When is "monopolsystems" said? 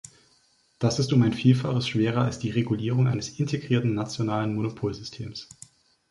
4.55-5.47